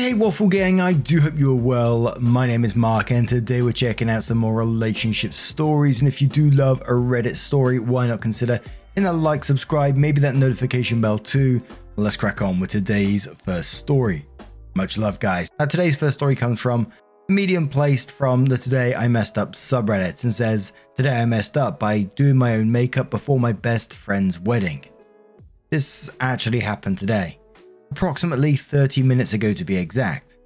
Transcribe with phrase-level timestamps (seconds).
[0.00, 2.16] Hey, Waffle Gang, I do hope you're well.
[2.18, 5.98] My name is Mark, and today we're checking out some more relationship stories.
[5.98, 8.62] And if you do love a Reddit story, why not consider
[8.94, 11.62] hitting that like, subscribe, maybe that notification bell too?
[11.96, 14.26] Let's crack on with today's first story.
[14.72, 15.50] Much love, guys.
[15.58, 16.90] Now, today's first story comes from
[17.28, 21.78] medium placed from the Today I Messed Up subreddit and says, Today I messed up
[21.78, 24.82] by doing my own makeup before my best friend's wedding.
[25.68, 27.39] This actually happened today
[27.90, 30.36] approximately 30 minutes ago to be exact.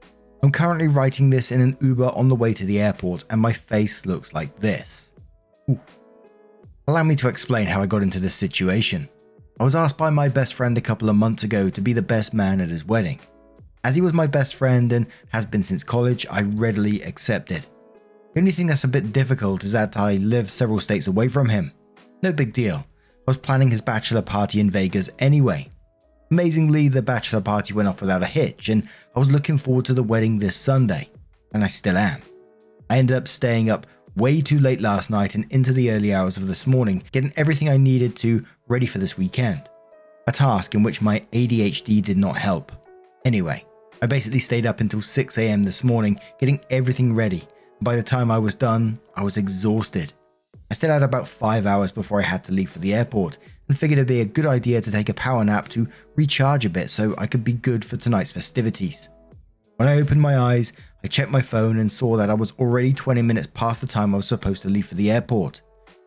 [0.43, 3.53] I'm currently writing this in an Uber on the way to the airport, and my
[3.53, 5.13] face looks like this.
[5.71, 5.81] Ooh.
[6.87, 9.09] Allow me to explain how I got into this situation.
[9.59, 12.03] I was asked by my best friend a couple of months ago to be the
[12.03, 13.21] best man at his wedding.
[13.85, 17.65] As he was my best friend and has been since college, I readily accepted.
[18.35, 21.49] The only thing that's a bit difficult is that I live several states away from
[21.49, 21.73] him.
[22.23, 22.77] No big deal.
[22.77, 25.71] I was planning his bachelor party in Vegas anyway.
[26.35, 29.95] Amazingly, the bachelor party went off without a hitch, and I was looking forward to
[29.95, 31.09] the wedding this Sunday,
[31.53, 32.21] and I still am.
[32.91, 36.37] I ended up staying up way too late last night and into the early hours
[36.37, 39.63] of this morning, getting everything I needed to ready for this weekend.
[40.27, 42.73] A task in which my ADHD did not help.
[43.25, 43.65] Anyway,
[44.03, 47.47] I basically stayed up until 6am this morning getting everything ready.
[47.81, 50.13] By the time I was done, I was exhausted.
[50.69, 53.39] I still had about 5 hours before I had to leave for the airport,
[53.75, 56.71] and figured it'd be a good idea to take a power nap to recharge a
[56.71, 59.09] bit so I could be good for tonight's festivities.
[59.79, 60.73] When I opened my eyes,
[61.03, 64.15] I checked my phone and saw that I was already 20 minutes past the time
[64.15, 65.61] I was supposed to leave for the airport.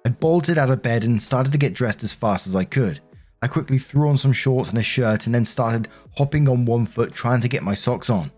[0.06, 3.02] I bolted out of bed and started to get dressed as fast as I could.
[3.42, 6.86] I quickly threw on some shorts and a shirt and then started hopping on one
[6.86, 8.32] foot trying to get my socks on.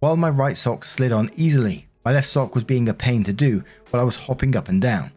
[0.00, 3.34] While my right sock slid on easily, my left sock was being a pain to
[3.34, 5.12] do while I was hopping up and down.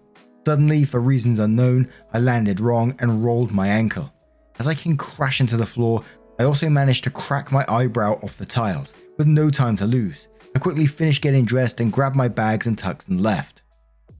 [0.49, 4.11] Suddenly, for reasons unknown, I landed wrong and rolled my ankle.
[4.57, 6.01] As I came crashing to the floor,
[6.39, 10.27] I also managed to crack my eyebrow off the tiles, with no time to lose.
[10.55, 13.61] I quickly finished getting dressed and grabbed my bags and tucks and left.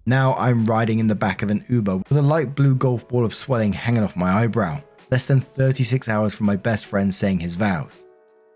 [0.06, 3.26] Now I'm riding in the back of an Uber with a light blue golf ball
[3.26, 7.40] of swelling hanging off my eyebrow, less than 36 hours from my best friend saying
[7.40, 8.06] his vows.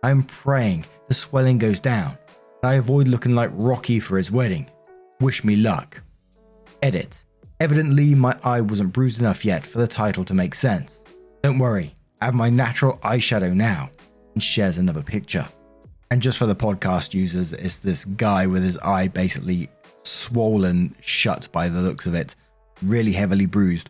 [0.03, 2.19] I am praying the swelling goes down,
[2.61, 4.69] and I avoid looking like Rocky for his wedding.
[5.19, 6.03] Wish me luck.
[6.83, 7.23] Edit.
[7.59, 11.03] Evidently, my eye wasn't bruised enough yet for the title to make sense.
[11.43, 13.89] Don't worry, I have my natural eyeshadow now,
[14.33, 15.47] and shares another picture.
[16.11, 19.69] And just for the podcast users, it's this guy with his eye basically
[20.03, 22.35] swollen shut by the looks of it,
[22.81, 23.89] really heavily bruised.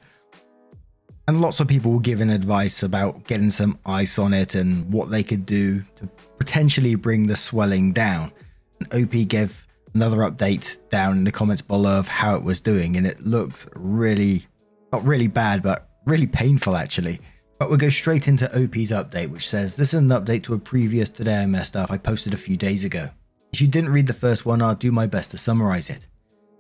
[1.28, 5.10] And lots of people were given advice about getting some ice on it and what
[5.10, 8.32] they could do to potentially bring the swelling down.
[8.80, 12.98] And OP gave another update down in the comments below of how it was doing,
[12.98, 14.46] and it looked really,
[14.92, 17.20] not really bad, but really painful actually.
[17.60, 20.60] But we'll go straight into OP's update, which says this is an update to a
[20.60, 23.10] previous Today I Messed Up I posted a few days ago.
[23.54, 26.08] If you didn't read the first one, I'll do my best to summarize it.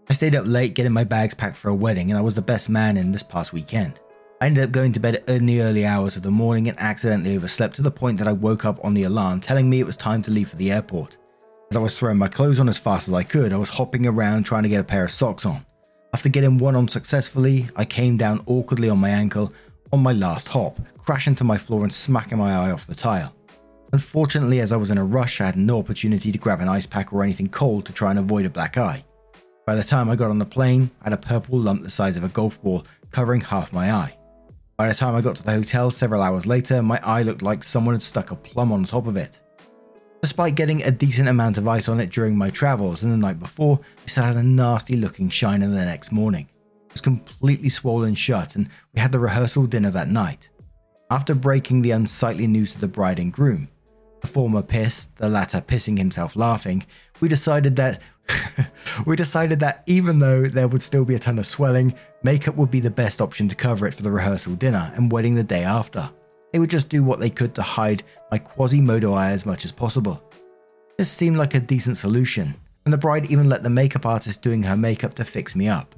[0.09, 2.41] I stayed up late getting my bags packed for a wedding, and I was the
[2.41, 3.99] best man in this past weekend.
[4.41, 7.35] I ended up going to bed in the early hours of the morning and accidentally
[7.35, 9.95] overslept to the point that I woke up on the alarm telling me it was
[9.95, 11.17] time to leave for the airport.
[11.73, 14.05] As I was throwing my clothes on as fast as I could, I was hopping
[14.05, 15.65] around trying to get a pair of socks on.
[16.13, 19.51] After getting one on successfully, I came down awkwardly on my ankle
[19.91, 23.33] on my last hop, crashing to my floor and smacking my eye off the tile.
[23.91, 26.85] Unfortunately, as I was in a rush, I had no opportunity to grab an ice
[26.85, 29.03] pack or anything cold to try and avoid a black eye.
[29.65, 32.17] By the time I got on the plane, I had a purple lump the size
[32.17, 34.15] of a golf ball covering half my eye.
[34.77, 37.63] By the time I got to the hotel several hours later, my eye looked like
[37.63, 39.39] someone had stuck a plum on top of it.
[40.23, 43.41] Despite getting a decent amount of ice on it during my travels and the night
[43.41, 45.59] before, it still had a nasty looking shine.
[45.59, 46.47] the next morning.
[46.85, 50.47] It was completely swollen shut, and we had the rehearsal dinner that night.
[51.11, 53.67] After breaking the unsightly news to the bride and groom,
[54.21, 56.85] the former pissed, the latter pissing himself laughing,
[57.19, 58.01] we decided that
[59.05, 61.93] we decided that even though there would still be a ton of swelling,
[62.23, 65.35] makeup would be the best option to cover it for the rehearsal dinner and wedding
[65.35, 66.09] the day after.
[66.53, 69.71] They would just do what they could to hide my Quasimodo eye as much as
[69.71, 70.23] possible.
[70.97, 72.53] This seemed like a decent solution,
[72.85, 75.95] and the bride even let the makeup artist doing her makeup to fix me up.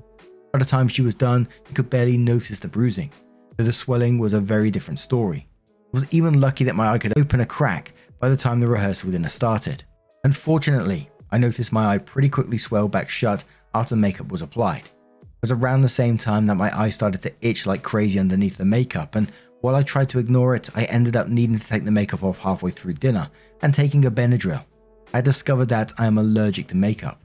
[0.53, 3.11] By the time she was done, you could barely notice the bruising.
[3.57, 5.47] though the swelling was a very different story.
[5.67, 8.67] I was even lucky that my eye could open a crack by the time the
[8.67, 9.83] rehearsal dinner started.
[10.23, 13.43] Unfortunately, I noticed my eye pretty quickly swell back shut
[13.73, 14.85] after makeup was applied.
[14.85, 18.57] It was around the same time that my eye started to itch like crazy underneath
[18.57, 19.31] the makeup, and
[19.65, 22.37] while I tried to ignore it, I ended up needing to take the makeup off
[22.37, 23.31] halfway through dinner
[23.63, 24.63] and taking a Benadryl.
[25.11, 27.19] I discovered that I am allergic to makeup.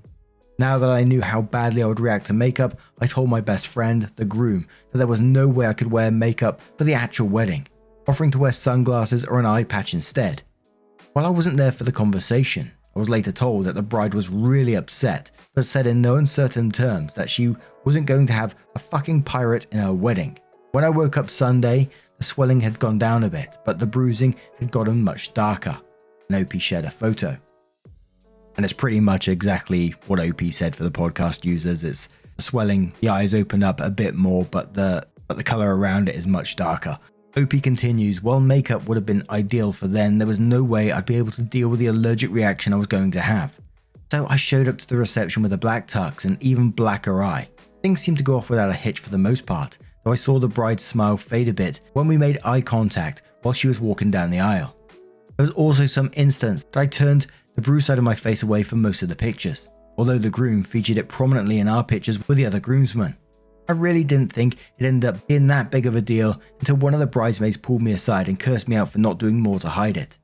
[0.59, 3.67] Now that I knew how badly I would react to makeup, I told my best
[3.67, 7.29] friend, the groom, that there was no way I could wear makeup for the actual
[7.29, 7.69] wedding,
[8.09, 10.41] offering to wear sunglasses or an eye patch instead.
[11.13, 14.31] While I wasn't there for the conversation, I was later told that the bride was
[14.31, 17.55] really upset, but said in no uncertain terms that she
[17.85, 20.39] wasn't going to have a fucking pirate in her wedding.
[20.73, 21.91] When I woke up Sunday,
[22.21, 25.77] the swelling had gone down a bit, but the bruising had gotten much darker.
[26.29, 27.35] And OP shared a photo.
[28.57, 31.83] And it's pretty much exactly what OP said for the podcast users.
[31.83, 35.75] It's the swelling, the eyes open up a bit more, but the but the color
[35.75, 36.99] around it is much darker.
[37.39, 41.07] OP continues, while makeup would have been ideal for then, there was no way I'd
[41.07, 43.59] be able to deal with the allergic reaction I was going to have.
[44.11, 47.49] So I showed up to the reception with a black tux and even blacker eye.
[47.83, 50.39] Things seemed to go off without a hitch for the most part, though I saw
[50.39, 54.11] the bride's smile fade a bit when we made eye contact while she was walking
[54.11, 54.77] down the aisle.
[55.37, 58.63] There was also some instance that I turned the bruised side of my face away
[58.63, 62.37] for most of the pictures, although the groom featured it prominently in our pictures with
[62.37, 63.17] the other groomsmen.
[63.69, 66.93] I really didn't think it ended up being that big of a deal until one
[66.93, 69.69] of the bridesmaids pulled me aside and cursed me out for not doing more to
[69.69, 70.19] hide it.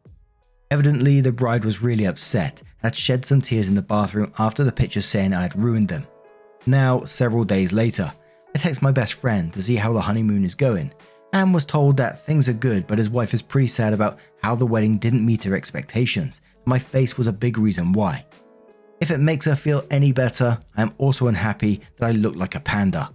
[0.70, 4.64] Evidently, the bride was really upset and had shed some tears in the bathroom after
[4.64, 6.06] the pictures saying I had ruined them.
[6.66, 8.12] Now, several days later,
[8.56, 10.90] I text my best friend to see how the honeymoon is going
[11.34, 14.54] and was told that things are good, but his wife is pretty sad about how
[14.54, 16.40] the wedding didn't meet her expectations.
[16.64, 18.24] My face was a big reason why.
[18.98, 22.54] If it makes her feel any better, I am also unhappy that I look like
[22.54, 23.12] a panda.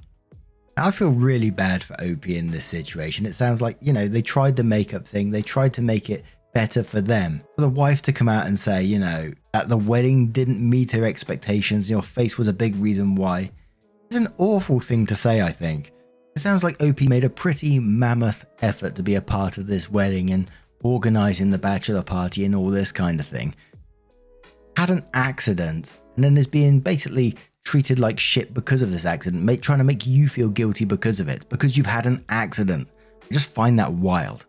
[0.77, 3.25] I feel really bad for OP in this situation.
[3.25, 6.23] It sounds like, you know, they tried the makeup thing, they tried to make it
[6.53, 7.41] better for them.
[7.55, 10.91] For the wife to come out and say, you know, that the wedding didn't meet
[10.91, 13.49] her expectations, your face was a big reason why,
[14.11, 15.93] is an awful thing to say, I think.
[16.35, 19.89] It sounds like OP made a pretty mammoth effort to be a part of this
[19.89, 20.51] wedding and
[20.83, 23.55] organizing the bachelor party and all this kind of thing.
[24.75, 29.43] Had an accident and then is being basically treated like shit because of this accident,
[29.43, 32.87] make, trying to make you feel guilty because of it, because you've had an accident.
[33.23, 34.45] I just find that wild.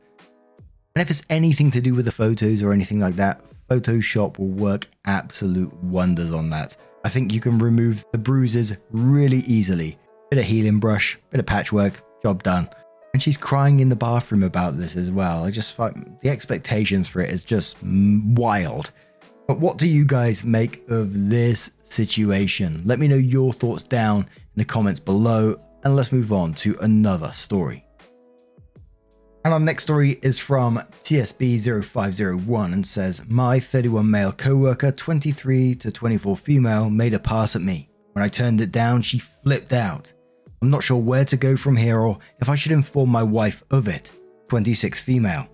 [0.94, 4.49] And if it's anything to do with the photos or anything like that, Photoshop will
[4.49, 6.76] work absolute wonders on that.
[7.04, 9.99] I think you can remove the bruises really easily.
[10.31, 12.69] Bit of healing brush, bit of patchwork, job done.
[13.12, 15.44] And she's crying in the bathroom about this as well.
[15.44, 18.93] I just find the expectations for it is just wild.
[19.46, 22.82] But what do you guys make of this situation?
[22.87, 26.76] Let me know your thoughts down in the comments below, and let's move on to
[26.81, 27.84] another story.
[29.44, 35.90] And our next story is from TSB0501 and says, My 31 male co-worker, 23 to
[35.90, 37.88] 24 female, made a pass at me.
[38.12, 40.12] When I turned it down, she flipped out.
[40.60, 43.64] I'm not sure where to go from here or if I should inform my wife
[43.72, 44.12] of it.
[44.48, 45.48] 26 female.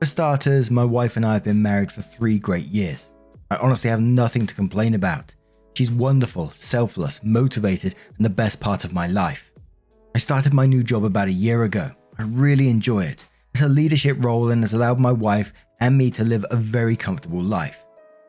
[0.00, 3.12] For starters, my wife and I have been married for three great years.
[3.52, 5.32] I honestly have nothing to complain about.
[5.74, 9.52] She's wonderful, selfless, motivated, and the best part of my life.
[10.16, 11.92] I started my new job about a year ago.
[12.22, 13.26] I really enjoy it.
[13.52, 16.94] It's a leadership role and has allowed my wife and me to live a very
[16.94, 17.84] comfortable life.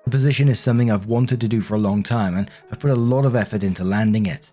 [0.05, 2.89] The position is something I've wanted to do for a long time and I've put
[2.89, 4.49] a lot of effort into landing it.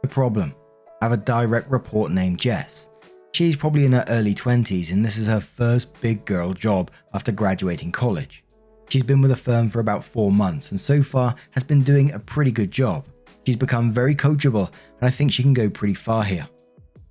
[0.00, 0.54] The problem
[1.02, 2.88] I have a direct report named Jess.
[3.34, 7.30] She's probably in her early 20s and this is her first big girl job after
[7.30, 8.42] graduating college.
[8.88, 12.12] She's been with the firm for about four months and so far has been doing
[12.12, 13.04] a pretty good job.
[13.44, 16.48] She's become very coachable and I think she can go pretty far here.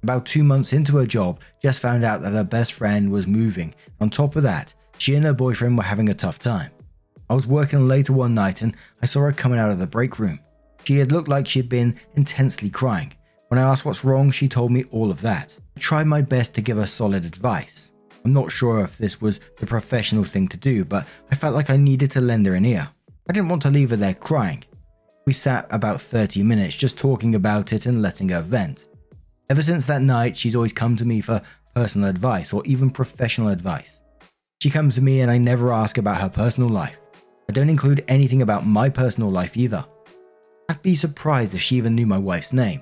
[0.04, 3.74] About two months into her job, Jess found out that her best friend was moving.
[4.00, 6.72] On top of that, she and her boyfriend were having a tough time.
[7.30, 10.20] I was working later one night and I saw her coming out of the break
[10.20, 10.40] room.
[10.86, 13.14] She had looked like she'd been intensely crying.
[13.50, 15.56] When I asked what's wrong, she told me all of that.
[15.76, 17.92] I tried my best to give her solid advice.
[18.24, 21.70] I'm not sure if this was the professional thing to do, but I felt like
[21.70, 22.90] I needed to lend her an ear.
[23.30, 24.64] I didn't want to leave her there crying.
[25.26, 28.87] We sat about 30 minutes just talking about it and letting her vent.
[29.50, 31.42] Ever since that night, she's always come to me for
[31.74, 34.02] personal advice or even professional advice.
[34.62, 37.00] She comes to me and I never ask about her personal life.
[37.50, 39.86] I don't include anything about my personal life either.
[40.68, 42.82] I'd be surprised if she even knew my wife's name.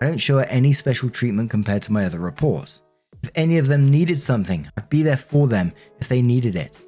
[0.00, 2.80] I don't show her any special treatment compared to my other reports.
[3.22, 6.80] If any of them needed something, I'd be there for them if they needed it.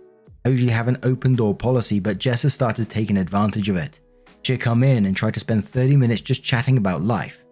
[0.46, 4.00] I usually have an open door policy, but Jess has started taking advantage of it.
[4.42, 7.43] She'd come in and try to spend 30 minutes just chatting about life.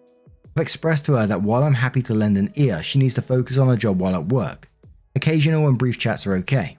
[0.55, 3.23] I've expressed to her that while I'm happy to lend an ear, she needs to
[3.23, 4.69] focus on her job while at work.
[5.15, 6.77] Occasional and brief chats are okay.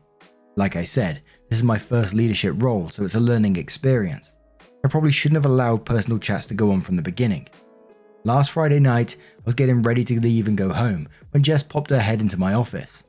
[0.54, 4.37] Like I said, this is my first leadership role, so it's a learning experience.
[4.85, 7.49] I probably shouldn't have allowed personal chats to go on from the beginning.
[8.23, 11.90] Last Friday night, I was getting ready to leave and go home when Jess popped
[11.90, 13.02] her head into my office.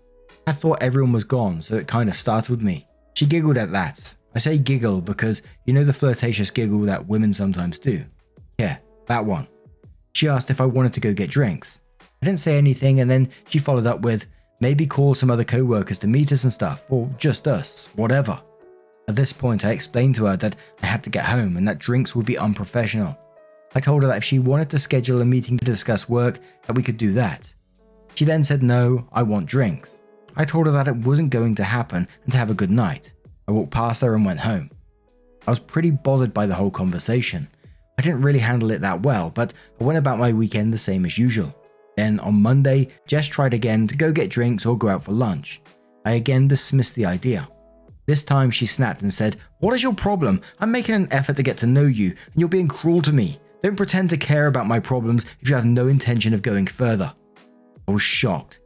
[0.48, 2.88] I thought everyone was gone, so it kind of startled me.
[3.14, 4.16] She giggled at that.
[4.36, 8.04] I say giggle because you know the flirtatious giggle that women sometimes do.
[8.58, 9.48] Yeah, that one.
[10.16, 11.82] She asked if I wanted to go get drinks.
[12.00, 14.28] I didn't say anything, and then she followed up with,
[14.62, 18.40] maybe call some other co workers to meet us and stuff, or just us, whatever.
[19.10, 21.80] At this point, I explained to her that I had to get home and that
[21.80, 23.18] drinks would be unprofessional.
[23.76, 26.78] I told her that if she wanted to schedule a meeting to discuss work, that
[26.78, 27.54] we could do that.
[28.16, 30.00] She then said, No, I want drinks.
[30.38, 33.12] I told her that it wasn't going to happen and to have a good night.
[33.50, 34.72] I walked past her and went home.
[35.46, 37.50] I was pretty bothered by the whole conversation.
[37.98, 41.06] I didn't really handle it that well, but I went about my weekend the same
[41.06, 41.56] as usual.
[41.96, 45.62] Then on Monday, Jess tried again to go get drinks or go out for lunch.
[46.06, 47.48] I again dismissed the idea.
[48.06, 50.42] This time she snapped and said, What is your problem?
[50.60, 53.40] I'm making an effort to get to know you, and you're being cruel to me.
[53.64, 57.12] Don't pretend to care about my problems if you have no intention of going further.
[57.88, 58.60] I was shocked.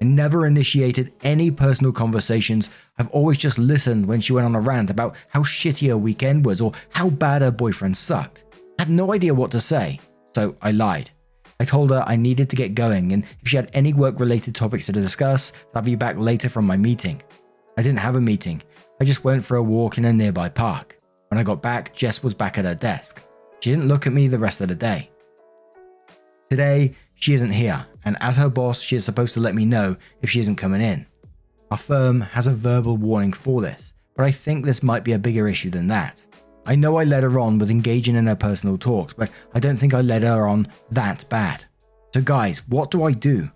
[0.00, 2.70] I never initiated any personal conversations.
[2.98, 6.46] I've always just listened when she went on a rant about how shitty her weekend
[6.46, 8.44] was or how bad her boyfriend sucked.
[8.78, 10.00] I had no idea what to say,
[10.34, 11.10] so I lied.
[11.58, 14.54] I told her I needed to get going and if she had any work related
[14.54, 17.22] topics to discuss, I'd be back later from my meeting.
[17.78, 18.62] I didn't have a meeting,
[18.98, 20.98] I just went for a walk in a nearby park.
[21.28, 23.22] When I got back, Jess was back at her desk.
[23.60, 25.10] She didn't look at me the rest of the day.
[26.48, 29.96] Today, she isn't here, and as her boss, she is supposed to let me know
[30.22, 31.06] if she isn't coming in.
[31.70, 35.18] Our firm has a verbal warning for this, but I think this might be a
[35.18, 36.24] bigger issue than that.
[36.66, 39.76] I know I led her on with engaging in her personal talks, but I don't
[39.76, 41.64] think I led her on that bad.
[42.12, 43.48] So, guys, what do I do?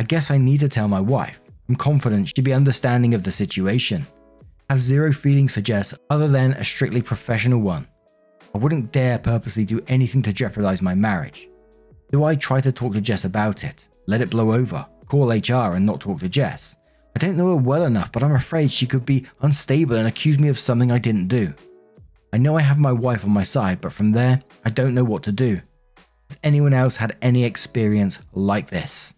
[0.00, 1.40] I guess I need to tell my wife.
[1.68, 4.06] I'm confident she'd be understanding of the situation.
[4.70, 7.86] I have zero feelings for Jess other than a strictly professional one.
[8.54, 11.48] I wouldn't dare purposely do anything to jeopardize my marriage.
[12.12, 13.84] Do I try to talk to Jess about it?
[14.06, 14.86] Let it blow over?
[15.06, 16.76] Call HR and not talk to Jess?
[17.16, 20.38] I don't know her well enough, but I'm afraid she could be unstable and accuse
[20.38, 21.52] me of something I didn't do.
[22.34, 25.04] I know I have my wife on my side, but from there, I don't know
[25.04, 25.62] what to do.
[26.28, 29.14] Has anyone else had any experience like this?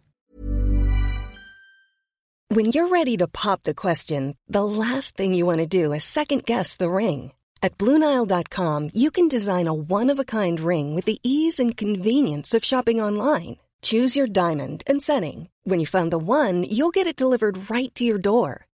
[2.48, 6.04] When you're ready to pop the question, the last thing you want to do is
[6.04, 7.32] second guess the ring.
[7.62, 11.74] At Bluenile.com, you can design a one of a kind ring with the ease and
[11.74, 13.56] convenience of shopping online.
[13.80, 15.48] Choose your diamond and setting.
[15.64, 18.65] When you find the one, you'll get it delivered right to your door.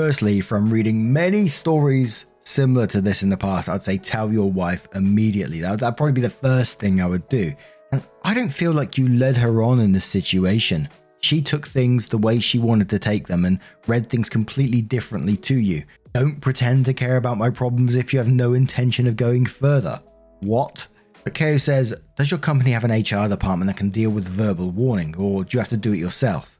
[0.00, 4.50] Firstly, from reading many stories similar to this in the past, I'd say tell your
[4.50, 5.60] wife immediately.
[5.60, 7.52] That, that'd probably be the first thing I would do.
[7.92, 10.88] And I don't feel like you led her on in this situation.
[11.20, 15.36] She took things the way she wanted to take them and read things completely differently
[15.36, 15.84] to you.
[16.14, 20.00] Don't pretend to care about my problems if you have no intention of going further.
[20.40, 20.88] What?
[21.24, 24.70] But Keo says, Does your company have an HR department that can deal with verbal
[24.70, 26.58] warning, or do you have to do it yourself?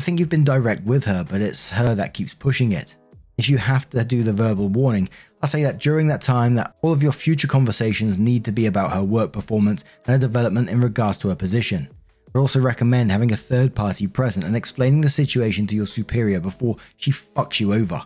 [0.00, 2.96] I think you've been direct with her, but it's her that keeps pushing it.
[3.36, 5.10] If you have to do the verbal warning,
[5.42, 8.64] I'll say that during that time that all of your future conversations need to be
[8.64, 11.86] about her work performance and her development in regards to her position.
[12.34, 16.40] I'd also recommend having a third party present and explaining the situation to your superior
[16.40, 18.02] before she fucks you over.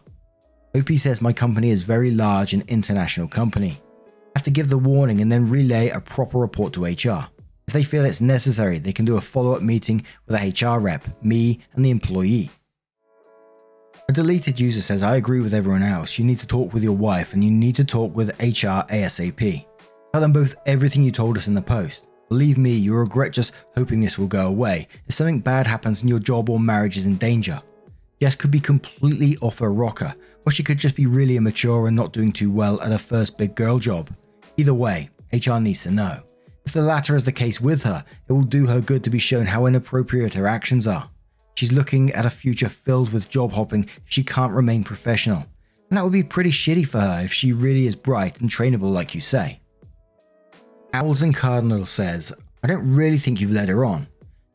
[0.76, 3.80] OP says my company is very large and international company.
[4.34, 7.28] I have to give the warning and then relay a proper report to HR.
[7.66, 10.80] If they feel it's necessary, they can do a follow up meeting with a HR
[10.80, 12.50] rep, me, and the employee.
[14.08, 16.18] A deleted user says, I agree with everyone else.
[16.18, 19.64] You need to talk with your wife and you need to talk with HR ASAP.
[20.12, 22.06] Tell them both everything you told us in the post.
[22.28, 26.10] Believe me, you'll regret just hoping this will go away if something bad happens and
[26.10, 27.62] your job or marriage is in danger.
[28.20, 30.14] Jess could be completely off her rocker,
[30.46, 33.36] or she could just be really immature and not doing too well at her first
[33.36, 34.14] big girl job.
[34.56, 36.22] Either way, HR needs to know.
[36.64, 39.18] If the latter is the case with her, it will do her good to be
[39.18, 41.10] shown how inappropriate her actions are.
[41.56, 45.44] She's looking at a future filled with job hopping if she can't remain professional.
[45.90, 48.90] And that would be pretty shitty for her if she really is bright and trainable
[48.90, 49.60] like you say.
[50.92, 54.08] Owls and Cardinal says, I don't really think you've led her on.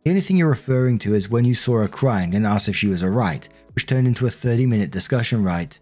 [0.04, 2.76] The only thing you're referring to is when you saw her crying and asked if
[2.76, 5.78] she was alright, which turned into a 30 minute discussion, right?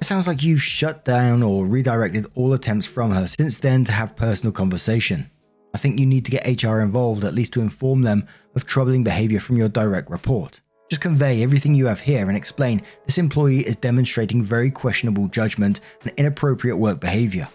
[0.00, 3.92] It sounds like you've shut down or redirected all attempts from her since then to
[3.92, 5.30] have personal conversation.
[5.78, 9.04] I think you need to get HR involved at least to inform them of troubling
[9.04, 10.60] behavior from your direct report.
[10.90, 15.78] Just convey everything you have here and explain this employee is demonstrating very questionable judgment
[16.02, 17.46] and inappropriate work behavior.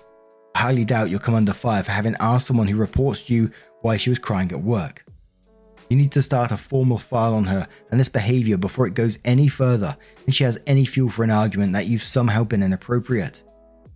[0.56, 3.52] I highly doubt you'll come under fire for having asked someone who reports to you
[3.82, 5.04] why she was crying at work.
[5.90, 9.20] You need to start a formal file on her and this behavior before it goes
[9.26, 13.44] any further and she has any fuel for an argument that you've somehow been inappropriate.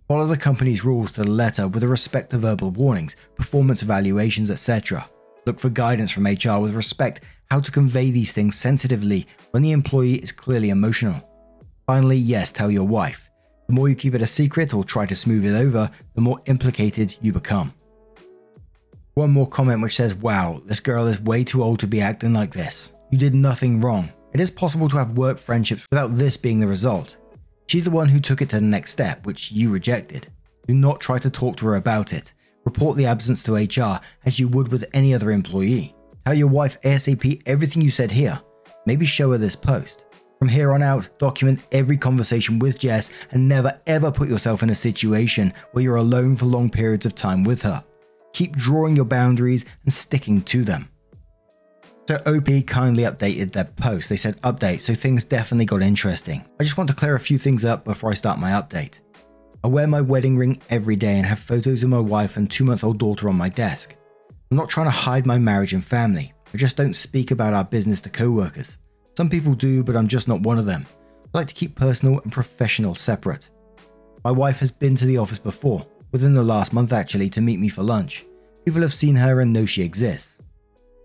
[0.08, 5.06] Follow the company's rules to the letter with respect to verbal warnings, performance evaluations, etc.
[5.44, 9.72] Look for guidance from HR with respect how to convey these things sensitively when the
[9.72, 11.22] employee is clearly emotional.
[11.86, 13.28] Finally, yes, tell your wife.
[13.66, 16.40] The more you keep it a secret or try to smooth it over, the more
[16.46, 17.74] implicated you become.
[19.12, 22.32] One more comment which says, Wow, this girl is way too old to be acting
[22.32, 22.92] like this.
[23.10, 24.10] You did nothing wrong.
[24.32, 27.17] It is possible to have work friendships without this being the result.
[27.68, 30.26] She's the one who took it to the next step, which you rejected.
[30.66, 32.32] Do not try to talk to her about it.
[32.64, 35.94] Report the absence to HR as you would with any other employee.
[36.24, 38.40] Tell your wife ASAP everything you said here.
[38.86, 40.04] Maybe show her this post.
[40.38, 44.70] From here on out, document every conversation with Jess and never ever put yourself in
[44.70, 47.84] a situation where you're alone for long periods of time with her.
[48.32, 50.88] Keep drawing your boundaries and sticking to them.
[52.08, 54.08] So OP kindly updated their post.
[54.08, 56.42] They said update, so things definitely got interesting.
[56.58, 59.00] I just want to clear a few things up before I start my update.
[59.62, 62.64] I wear my wedding ring every day and have photos of my wife and two
[62.64, 63.94] month old daughter on my desk.
[64.50, 66.32] I'm not trying to hide my marriage and family.
[66.54, 68.78] I just don't speak about our business to co workers.
[69.18, 70.86] Some people do, but I'm just not one of them.
[71.34, 73.50] I like to keep personal and professional separate.
[74.24, 77.60] My wife has been to the office before, within the last month actually, to meet
[77.60, 78.24] me for lunch.
[78.64, 80.40] People have seen her and know she exists.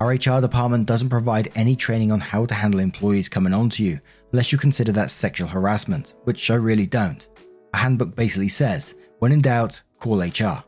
[0.03, 3.85] Our HR department doesn't provide any training on how to handle employees coming on to
[3.85, 4.01] you,
[4.33, 7.25] unless you consider that sexual harassment, which I really don't.
[7.73, 10.61] A handbook basically says, when in doubt, call HR.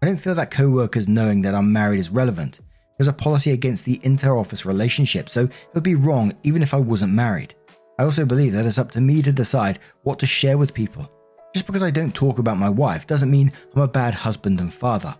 [0.00, 2.60] I don't feel that co workers knowing that I'm married is relevant.
[2.96, 6.72] There's a policy against the inter office relationship, so it would be wrong even if
[6.72, 7.54] I wasn't married.
[7.98, 11.06] I also believe that it's up to me to decide what to share with people.
[11.52, 14.72] Just because I don't talk about my wife doesn't mean I'm a bad husband and
[14.72, 15.14] father.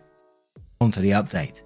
[0.80, 1.61] On to the update.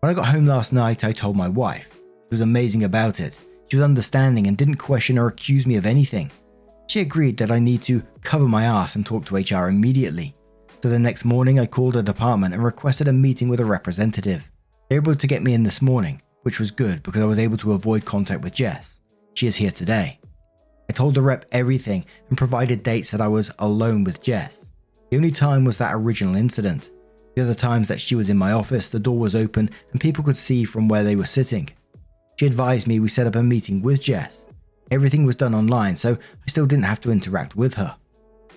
[0.00, 1.88] When I got home last night, I told my wife.
[1.92, 3.40] She was amazing about it.
[3.68, 6.30] She was understanding and didn't question or accuse me of anything.
[6.88, 10.36] She agreed that I need to cover my ass and talk to HR immediately.
[10.82, 14.48] So the next morning, I called her department and requested a meeting with a representative.
[14.88, 17.38] They were able to get me in this morning, which was good because I was
[17.38, 19.00] able to avoid contact with Jess.
[19.34, 20.20] She is here today.
[20.88, 24.66] I told the rep everything and provided dates that I was alone with Jess.
[25.10, 26.90] The only time was that original incident.
[27.36, 30.24] The other times that she was in my office, the door was open and people
[30.24, 31.68] could see from where they were sitting.
[32.36, 34.46] She advised me we set up a meeting with Jess.
[34.90, 37.94] Everything was done online, so I still didn't have to interact with her.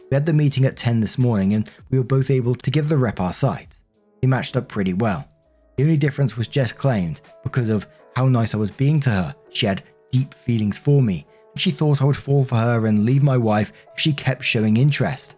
[0.09, 2.87] We had the meeting at 10 this morning and we were both able to give
[2.87, 3.77] the rep our site.
[4.21, 5.27] He matched up pretty well.
[5.75, 9.35] The only difference was Jess claimed, because of how nice I was being to her,
[9.51, 13.05] she had deep feelings for me, and she thought I would fall for her and
[13.05, 15.35] leave my wife if she kept showing interest.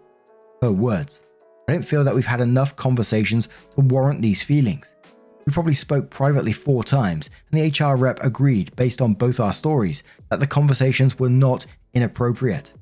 [0.62, 1.24] Her words.
[1.72, 4.94] I don't feel that we've had enough conversations to warrant these feelings.
[5.46, 9.54] We probably spoke privately four times, and the HR rep agreed, based on both our
[9.54, 12.74] stories, that the conversations were not inappropriate.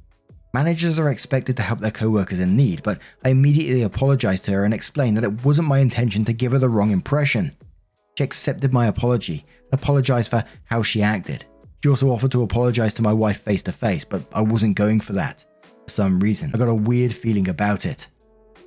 [0.56, 4.66] Managers are expected to help their co-workers in need, but I immediately apologized to her
[4.66, 7.56] and explained that it wasn't my intention to give her the wrong impression.
[8.18, 11.46] She accepted my apology and apologized for how she acted.
[11.84, 15.00] She also offered to apologize to my wife face to face, but I wasn't going
[15.00, 15.46] for that.
[15.86, 18.08] For some reason, I got a weird feeling about it.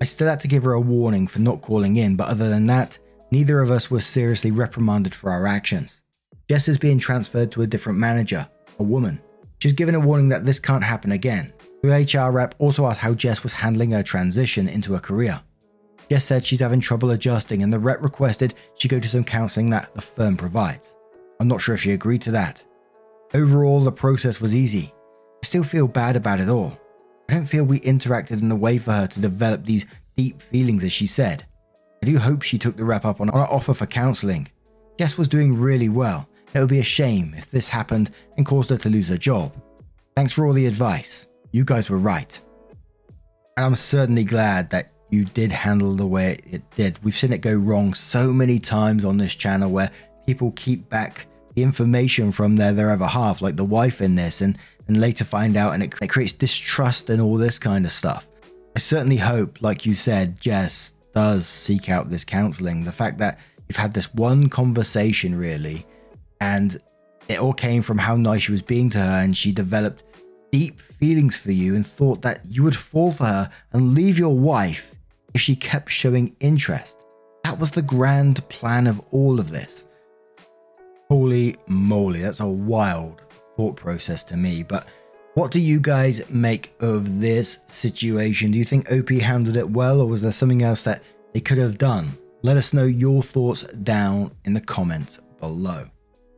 [0.01, 2.67] I still had to give her a warning for not calling in, but other than
[2.67, 2.99] that,
[3.31, 6.01] neither of us were seriously reprimanded for our actions.
[6.49, 9.21] Jess is being transferred to a different manager, a woman.
[9.59, 11.53] She's given a warning that this can't happen again.
[11.83, 15.41] The HR rep also asked how Jess was handling her transition into a career.
[16.11, 19.71] Jess said she's having trouble adjusting, and the rep requested she go to some counseling
[19.71, 20.95] that the firm provides.
[21.41, 22.63] I'm not sure if she agreed to that.
[23.35, 24.93] Overall, the process was easy.
[25.43, 26.79] I still feel bad about it all.
[27.29, 29.85] I don't feel we interacted in a way for her to develop these
[30.17, 31.45] deep feelings, as she said.
[32.03, 34.49] I do hope she took the rep up on our offer for counselling.
[34.99, 36.29] Jess was doing really well.
[36.53, 39.55] It would be a shame if this happened and caused her to lose her job.
[40.17, 41.27] Thanks for all the advice.
[41.53, 42.39] You guys were right.
[43.57, 47.03] And I'm certainly glad that you did handle the way it did.
[47.05, 49.91] We've seen it go wrong so many times on this channel where
[50.27, 54.41] people keep back the information from their, their other half, like the wife in this,
[54.41, 57.92] and, and later find out, and it, it creates distrust and all this kind of
[57.92, 58.27] stuff.
[58.75, 62.85] I certainly hope, like you said, Jess does seek out this counseling.
[62.85, 65.87] The fact that you've had this one conversation, really,
[66.40, 66.79] and
[67.29, 70.05] it all came from how nice she was being to her, and she developed
[70.51, 74.37] deep feelings for you and thought that you would fall for her and leave your
[74.37, 74.95] wife
[75.35, 76.99] if she kept showing interest.
[77.45, 79.87] That was the grand plan of all of this.
[81.09, 83.23] Holy moly, that's a wild
[83.57, 84.62] thought process to me.
[84.62, 84.87] But
[85.35, 88.51] what do you guys make of this situation?
[88.51, 91.59] Do you think OP handled it well, or was there something else that they could
[91.59, 92.19] have done?
[92.43, 95.88] Let us know your thoughts down in the comments below.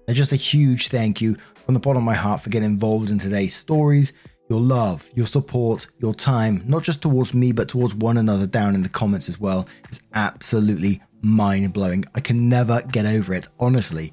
[0.06, 3.10] And just a huge thank you from the bottom of my heart for getting involved
[3.10, 4.12] in today's stories.
[4.50, 8.74] Your love, your support, your time, not just towards me, but towards one another down
[8.74, 12.04] in the comments as well, is absolutely mind blowing.
[12.14, 14.12] I can never get over it, honestly.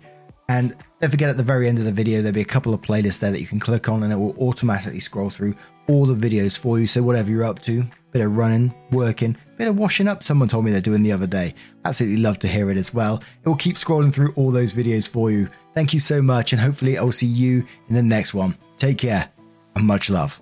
[0.52, 2.82] And don't forget at the very end of the video, there'll be a couple of
[2.82, 5.56] playlists there that you can click on and it will automatically scroll through
[5.88, 6.88] all the videos for you.
[6.88, 10.66] So whatever you're up to, bit of running, working, bit of washing up, someone told
[10.66, 11.56] me they're doing the other day.
[11.86, 13.24] Absolutely love to hear it as well.
[13.44, 15.48] It will keep scrolling through all those videos for you.
[15.74, 18.58] Thank you so much, and hopefully I'll see you in the next one.
[18.78, 19.30] Take care,
[19.78, 20.42] and much love.